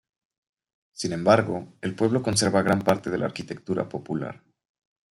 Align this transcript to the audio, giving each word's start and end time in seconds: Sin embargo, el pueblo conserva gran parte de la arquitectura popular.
Sin 0.93 1.13
embargo, 1.13 1.75
el 1.81 1.93
pueblo 1.93 2.23
conserva 2.23 2.63
gran 2.63 2.81
parte 2.81 3.11
de 3.11 3.19
la 3.19 3.27
arquitectura 3.27 3.87
popular. 3.87 4.41